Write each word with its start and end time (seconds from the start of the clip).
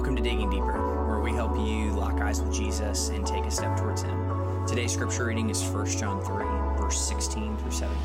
Welcome 0.00 0.16
to 0.16 0.22
Digging 0.22 0.48
Deeper, 0.48 1.06
where 1.06 1.20
we 1.20 1.32
help 1.32 1.54
you 1.58 1.90
lock 1.90 2.22
eyes 2.22 2.40
with 2.40 2.54
Jesus 2.54 3.10
and 3.10 3.26
take 3.26 3.44
a 3.44 3.50
step 3.50 3.76
towards 3.76 4.00
Him. 4.00 4.66
Today's 4.66 4.94
scripture 4.94 5.26
reading 5.26 5.50
is 5.50 5.62
1 5.62 5.86
John 5.88 6.24
3, 6.24 6.42
verse 6.80 7.06
16 7.06 7.58
through 7.58 7.70
17. 7.70 7.98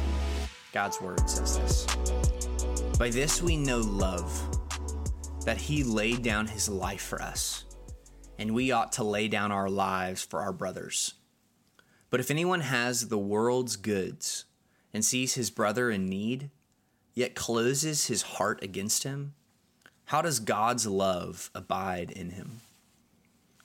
God's 0.73 0.99
word 0.99 1.29
says 1.29 1.57
this 1.57 1.85
By 2.99 3.09
this 3.09 3.41
we 3.41 3.55
know 3.55 3.77
love, 3.77 4.29
that 5.45 5.55
He 5.55 5.85
laid 5.85 6.21
down 6.21 6.47
His 6.47 6.67
life 6.67 7.01
for 7.01 7.21
us, 7.21 7.63
and 8.37 8.53
we 8.53 8.73
ought 8.73 8.91
to 8.91 9.05
lay 9.05 9.29
down 9.29 9.53
our 9.53 9.69
lives 9.69 10.21
for 10.21 10.41
our 10.41 10.51
brothers. 10.51 11.13
But 12.09 12.19
if 12.19 12.29
anyone 12.29 12.59
has 12.59 13.07
the 13.07 13.17
world's 13.17 13.77
goods 13.77 14.43
and 14.93 15.05
sees 15.05 15.35
his 15.35 15.49
brother 15.49 15.89
in 15.89 16.07
need, 16.07 16.51
yet 17.13 17.35
closes 17.35 18.07
his 18.07 18.21
heart 18.21 18.61
against 18.61 19.03
him, 19.03 19.33
how 20.05 20.21
does 20.21 20.39
God's 20.39 20.85
love 20.85 21.49
abide 21.55 22.11
in 22.11 22.31
him? 22.31 22.61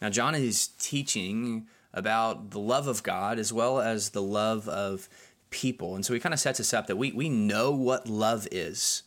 Now, 0.01 0.11
John 0.11 0.35
is 0.35 0.69
teaching 0.69 1.67
about 1.93 2.51
the 2.51 2.59
love 2.59 2.87
of 2.87 3.03
God 3.03 3.39
as 3.39 3.53
well 3.53 3.81
as 3.81 4.11
the 4.11 4.23
love 4.23 4.69
of 4.69 5.09
people. 5.51 5.95
And 5.95 6.07
so 6.07 6.15
he 6.15 6.21
kind 6.21 6.33
of 6.33 6.41
sets 6.41 6.61
us 6.61 6.73
up 6.73 6.87
that 6.87 6.97
we, 6.97 7.13
we 7.13 7.29
know 7.29 7.73
what 7.73 8.09
love 8.09 8.47
is 8.51 9.03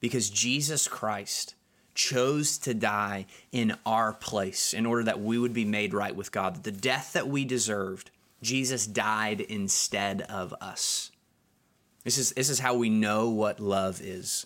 because 0.00 0.28
Jesus 0.28 0.88
Christ 0.88 1.54
chose 1.94 2.58
to 2.58 2.74
die 2.74 3.26
in 3.52 3.76
our 3.86 4.12
place 4.12 4.74
in 4.74 4.84
order 4.84 5.04
that 5.04 5.20
we 5.20 5.38
would 5.38 5.52
be 5.52 5.64
made 5.64 5.94
right 5.94 6.14
with 6.14 6.32
God. 6.32 6.64
The 6.64 6.72
death 6.72 7.12
that 7.12 7.28
we 7.28 7.44
deserved, 7.44 8.10
Jesus 8.42 8.86
died 8.86 9.40
instead 9.40 10.22
of 10.22 10.52
us. 10.60 11.12
This 12.02 12.18
is, 12.18 12.32
this 12.32 12.50
is 12.50 12.58
how 12.58 12.74
we 12.74 12.90
know 12.90 13.30
what 13.30 13.60
love 13.60 14.02
is. 14.02 14.44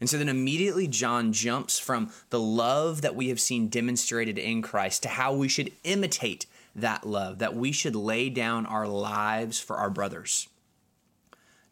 And 0.00 0.08
so 0.08 0.18
then 0.18 0.28
immediately 0.28 0.86
John 0.86 1.32
jumps 1.32 1.78
from 1.78 2.10
the 2.30 2.40
love 2.40 3.02
that 3.02 3.16
we 3.16 3.28
have 3.28 3.40
seen 3.40 3.68
demonstrated 3.68 4.38
in 4.38 4.62
Christ 4.62 5.02
to 5.02 5.08
how 5.08 5.34
we 5.34 5.48
should 5.48 5.72
imitate 5.84 6.46
that 6.74 7.06
love, 7.06 7.38
that 7.38 7.56
we 7.56 7.72
should 7.72 7.96
lay 7.96 8.30
down 8.30 8.66
our 8.66 8.86
lives 8.86 9.58
for 9.58 9.76
our 9.76 9.90
brothers. 9.90 10.48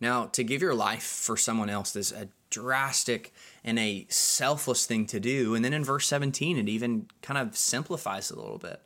Now, 0.01 0.27
to 0.27 0.45
give 0.45 0.61
your 0.61 0.75
life 0.75 1.03
for 1.03 1.37
someone 1.37 1.71
else 1.71 1.97
is 1.97 2.13
a 2.13 2.29
drastic 2.51 3.33
and 3.65 3.79
a 3.79 4.07
selfless 4.09 4.87
thing 4.87 5.07
to 5.07 5.21
do. 5.21 5.55
And 5.55 5.65
then 5.65 5.73
in 5.73 5.85
verse 5.85 6.07
17, 6.07 6.59
it 6.59 6.69
even 6.69 7.07
kind 7.23 7.39
of 7.39 7.57
simplifies 7.57 8.31
a 8.31 8.37
little 8.37 8.59
bit. 8.59 8.81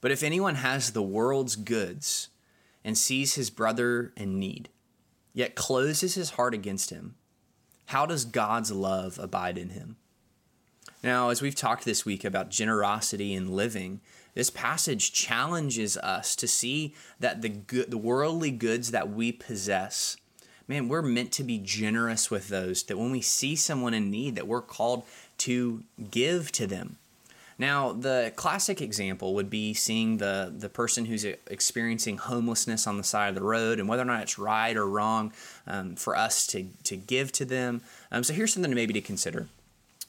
But 0.00 0.10
if 0.10 0.22
anyone 0.22 0.56
has 0.56 0.90
the 0.90 1.02
world's 1.02 1.56
goods 1.56 2.28
and 2.84 2.96
sees 2.96 3.34
his 3.34 3.50
brother 3.50 4.12
in 4.16 4.38
need, 4.38 4.70
yet 5.32 5.54
closes 5.54 6.14
his 6.14 6.30
heart 6.30 6.54
against 6.54 6.90
him, 6.90 7.14
how 7.90 8.06
does 8.06 8.24
God's 8.24 8.70
love 8.70 9.18
abide 9.18 9.58
in 9.58 9.70
him? 9.70 9.96
Now, 11.02 11.30
as 11.30 11.42
we've 11.42 11.56
talked 11.56 11.84
this 11.84 12.04
week 12.04 12.24
about 12.24 12.48
generosity 12.48 13.34
and 13.34 13.50
living, 13.50 14.00
this 14.32 14.48
passage 14.48 15.12
challenges 15.12 15.96
us 15.96 16.36
to 16.36 16.46
see 16.46 16.94
that 17.18 17.42
the 17.42 17.48
good, 17.48 17.90
the 17.90 17.98
worldly 17.98 18.52
goods 18.52 18.92
that 18.92 19.10
we 19.10 19.32
possess, 19.32 20.16
man, 20.68 20.88
we're 20.88 21.02
meant 21.02 21.32
to 21.32 21.42
be 21.42 21.58
generous 21.58 22.30
with 22.30 22.46
those. 22.46 22.84
That 22.84 22.96
when 22.96 23.10
we 23.10 23.22
see 23.22 23.56
someone 23.56 23.92
in 23.92 24.08
need, 24.08 24.36
that 24.36 24.46
we're 24.46 24.62
called 24.62 25.02
to 25.38 25.82
give 26.12 26.52
to 26.52 26.68
them. 26.68 26.96
Now, 27.60 27.92
the 27.92 28.32
classic 28.36 28.80
example 28.80 29.34
would 29.34 29.50
be 29.50 29.74
seeing 29.74 30.16
the, 30.16 30.50
the 30.50 30.70
person 30.70 31.04
who's 31.04 31.24
experiencing 31.24 32.16
homelessness 32.16 32.86
on 32.86 32.96
the 32.96 33.04
side 33.04 33.28
of 33.28 33.34
the 33.34 33.42
road 33.42 33.78
and 33.78 33.86
whether 33.86 34.00
or 34.00 34.06
not 34.06 34.22
it's 34.22 34.38
right 34.38 34.74
or 34.74 34.88
wrong 34.88 35.34
um, 35.66 35.94
for 35.94 36.16
us 36.16 36.46
to, 36.46 36.68
to 36.84 36.96
give 36.96 37.32
to 37.32 37.44
them. 37.44 37.82
Um, 38.10 38.24
so, 38.24 38.32
here's 38.32 38.54
something 38.54 38.74
maybe 38.74 38.94
to 38.94 39.02
consider. 39.02 39.46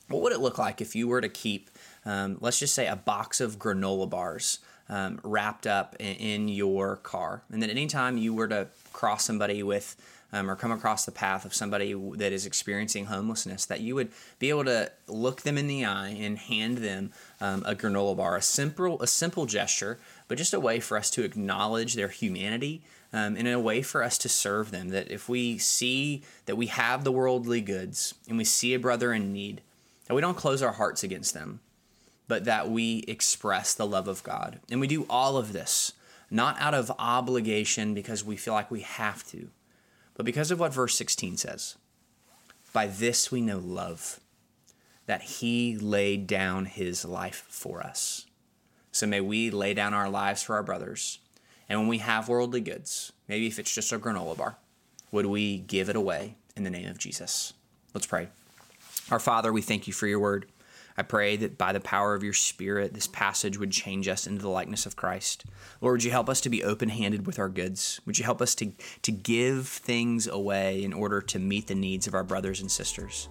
What 0.07 0.21
would 0.21 0.31
it 0.31 0.39
look 0.39 0.57
like 0.57 0.79
if 0.79 0.95
you 0.95 1.09
were 1.09 1.19
to 1.19 1.27
keep, 1.27 1.69
um, 2.05 2.37
let's 2.39 2.57
just 2.57 2.73
say, 2.73 2.87
a 2.87 2.95
box 2.95 3.41
of 3.41 3.59
granola 3.59 4.09
bars 4.09 4.59
um, 4.87 5.19
wrapped 5.21 5.67
up 5.67 5.97
in, 5.99 6.15
in 6.15 6.47
your 6.47 6.95
car? 6.95 7.43
And 7.51 7.61
then 7.61 7.69
anytime 7.69 8.17
you 8.17 8.33
were 8.33 8.47
to 8.47 8.67
cross 8.93 9.25
somebody 9.25 9.61
with 9.61 9.97
um, 10.33 10.49
or 10.49 10.55
come 10.55 10.71
across 10.71 11.05
the 11.05 11.11
path 11.11 11.45
of 11.45 11.53
somebody 11.53 11.93
that 12.15 12.31
is 12.31 12.45
experiencing 12.45 13.05
homelessness, 13.05 13.65
that 13.65 13.81
you 13.81 13.95
would 13.95 14.11
be 14.39 14.49
able 14.49 14.65
to 14.65 14.91
look 15.07 15.41
them 15.41 15.57
in 15.57 15.67
the 15.67 15.85
eye 15.85 16.09
and 16.09 16.37
hand 16.37 16.77
them 16.77 17.11
um, 17.39 17.63
a 17.65 17.75
granola 17.75 18.15
bar, 18.15 18.37
a 18.37 18.41
simple, 18.41 19.01
a 19.01 19.07
simple 19.07 19.45
gesture, 19.45 19.99
but 20.27 20.37
just 20.37 20.53
a 20.53 20.59
way 20.59 20.79
for 20.79 20.97
us 20.97 21.09
to 21.11 21.23
acknowledge 21.23 21.95
their 21.95 22.07
humanity 22.07 22.81
um, 23.13 23.35
and 23.35 23.47
a 23.47 23.59
way 23.59 23.81
for 23.81 24.03
us 24.03 24.17
to 24.19 24.29
serve 24.29 24.71
them. 24.71 24.89
That 24.89 25.11
if 25.11 25.27
we 25.27 25.57
see 25.57 26.23
that 26.45 26.55
we 26.55 26.67
have 26.67 27.03
the 27.03 27.11
worldly 27.11 27.61
goods 27.61 28.13
and 28.27 28.37
we 28.37 28.45
see 28.45 28.73
a 28.73 28.79
brother 28.79 29.13
in 29.13 29.33
need, 29.33 29.61
that 30.07 30.15
we 30.15 30.21
don't 30.21 30.37
close 30.37 30.61
our 30.61 30.73
hearts 30.73 31.03
against 31.03 31.33
them, 31.33 31.59
but 32.27 32.45
that 32.45 32.69
we 32.69 32.99
express 33.07 33.73
the 33.73 33.85
love 33.85 34.07
of 34.07 34.23
God. 34.23 34.59
And 34.69 34.79
we 34.79 34.87
do 34.87 35.05
all 35.09 35.35
of 35.35 35.51
this 35.51 35.93
not 36.33 36.59
out 36.61 36.73
of 36.73 36.89
obligation 36.97 37.93
because 37.93 38.23
we 38.23 38.37
feel 38.37 38.53
like 38.53 38.71
we 38.71 38.79
have 38.81 39.27
to 39.27 39.49
but 40.15 40.25
because 40.25 40.51
of 40.51 40.59
what 40.59 40.73
verse 40.73 40.95
16 40.95 41.37
says, 41.37 41.75
by 42.73 42.87
this 42.87 43.31
we 43.31 43.41
know 43.41 43.59
love, 43.59 44.19
that 45.05 45.21
he 45.21 45.77
laid 45.77 46.27
down 46.27 46.65
his 46.65 47.03
life 47.03 47.45
for 47.49 47.81
us. 47.81 48.25
So 48.91 49.07
may 49.07 49.21
we 49.21 49.49
lay 49.49 49.73
down 49.73 49.93
our 49.93 50.09
lives 50.09 50.43
for 50.43 50.55
our 50.55 50.63
brothers. 50.63 51.19
And 51.67 51.79
when 51.79 51.87
we 51.87 51.99
have 51.99 52.29
worldly 52.29 52.61
goods, 52.61 53.11
maybe 53.27 53.47
if 53.47 53.59
it's 53.59 53.73
just 53.73 53.91
a 53.91 53.99
granola 53.99 54.37
bar, 54.37 54.57
would 55.11 55.25
we 55.25 55.59
give 55.59 55.89
it 55.89 55.95
away 55.95 56.35
in 56.55 56.63
the 56.63 56.69
name 56.69 56.89
of 56.89 56.97
Jesus? 56.97 57.53
Let's 57.93 58.05
pray. 58.05 58.29
Our 59.09 59.19
Father, 59.19 59.51
we 59.51 59.61
thank 59.61 59.87
you 59.87 59.93
for 59.93 60.07
your 60.07 60.19
word. 60.19 60.47
I 60.97 61.03
pray 61.03 61.35
that 61.37 61.57
by 61.57 61.73
the 61.73 61.79
power 61.79 62.13
of 62.13 62.23
your 62.23 62.33
Spirit, 62.33 62.93
this 62.93 63.07
passage 63.07 63.57
would 63.57 63.71
change 63.71 64.07
us 64.07 64.27
into 64.27 64.41
the 64.41 64.49
likeness 64.49 64.85
of 64.85 64.95
Christ. 64.95 65.45
Lord, 65.79 65.93
would 65.93 66.03
you 66.03 66.11
help 66.11 66.29
us 66.29 66.41
to 66.41 66.49
be 66.49 66.63
open 66.63 66.89
handed 66.89 67.25
with 67.25 67.39
our 67.39 67.49
goods? 67.49 68.01
Would 68.05 68.19
you 68.19 68.25
help 68.25 68.41
us 68.41 68.55
to, 68.55 68.71
to 69.01 69.11
give 69.11 69.67
things 69.67 70.27
away 70.27 70.83
in 70.83 70.93
order 70.93 71.21
to 71.21 71.39
meet 71.39 71.67
the 71.67 71.75
needs 71.75 72.07
of 72.07 72.13
our 72.13 72.23
brothers 72.23 72.61
and 72.61 72.71
sisters? 72.71 73.29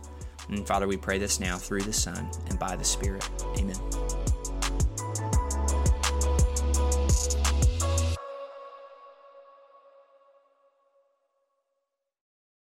And 0.48 0.66
Father, 0.66 0.88
we 0.88 0.96
pray 0.96 1.18
this 1.18 1.38
now 1.38 1.56
through 1.56 1.82
the 1.82 1.92
Son 1.92 2.28
and 2.48 2.58
by 2.58 2.76
the 2.76 2.84
Spirit. 2.84 3.28
Amen. 3.58 3.76